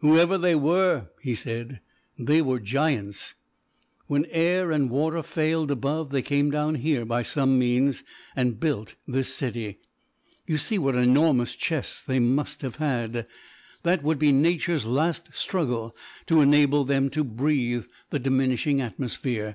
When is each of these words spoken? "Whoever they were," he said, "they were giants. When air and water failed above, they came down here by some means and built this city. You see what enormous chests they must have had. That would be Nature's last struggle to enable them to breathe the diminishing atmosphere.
"Whoever 0.00 0.36
they 0.36 0.56
were," 0.56 1.06
he 1.22 1.32
said, 1.32 1.78
"they 2.18 2.42
were 2.42 2.58
giants. 2.58 3.34
When 4.08 4.26
air 4.30 4.72
and 4.72 4.90
water 4.90 5.22
failed 5.22 5.70
above, 5.70 6.10
they 6.10 6.22
came 6.22 6.50
down 6.50 6.74
here 6.74 7.04
by 7.04 7.22
some 7.22 7.56
means 7.56 8.02
and 8.34 8.58
built 8.58 8.96
this 9.06 9.32
city. 9.32 9.78
You 10.44 10.56
see 10.58 10.76
what 10.76 10.96
enormous 10.96 11.54
chests 11.54 12.02
they 12.04 12.18
must 12.18 12.62
have 12.62 12.76
had. 12.82 13.28
That 13.84 14.02
would 14.02 14.18
be 14.18 14.32
Nature's 14.32 14.86
last 14.86 15.32
struggle 15.36 15.94
to 16.26 16.40
enable 16.40 16.84
them 16.84 17.08
to 17.10 17.22
breathe 17.22 17.86
the 18.10 18.18
diminishing 18.18 18.80
atmosphere. 18.80 19.54